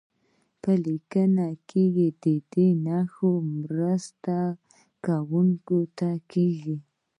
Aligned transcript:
په 0.61 0.71
لیکنه 0.85 1.47
کې 1.69 1.83
د 2.23 2.25
دې 2.51 2.67
نښو 2.85 3.31
مرسته 3.59 4.37
لوستونکي 5.03 5.81
ته 5.97 6.09
کیږي. 6.31 6.75